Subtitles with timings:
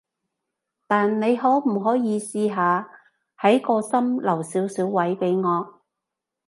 [0.87, 2.89] 但你可唔可以試下
[3.39, 5.79] 喺個心留少少位畀我？